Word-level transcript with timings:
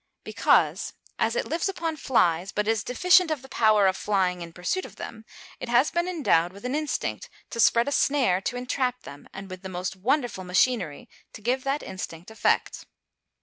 _Because, 0.23 0.93
as 1.19 1.35
it 1.35 1.45
lives 1.47 1.69
upon 1.69 1.95
flies, 1.95 2.51
but 2.51 2.67
is 2.67 2.83
deficient 2.83 3.29
of 3.29 3.43
the 3.43 3.49
power 3.49 3.85
of 3.85 3.95
flying 3.95 4.41
in 4.41 4.51
pursuit 4.51 4.83
of 4.83 4.95
them, 4.95 5.25
it 5.59 5.69
has 5.69 5.91
been 5.91 6.07
endowed 6.07 6.53
with 6.53 6.65
an 6.65 6.73
instinct 6.73 7.29
to 7.51 7.59
spread 7.59 7.87
a 7.87 7.91
snare 7.91 8.41
to 8.41 8.57
entrap 8.57 9.03
them, 9.03 9.29
and 9.31 9.47
with 9.51 9.61
the 9.61 9.69
most 9.69 9.95
wonderful 9.95 10.43
machinery 10.43 11.07
to 11.33 11.41
give 11.43 11.63
that 11.65 11.83
instinct 11.83 12.31
effect. 12.31 12.87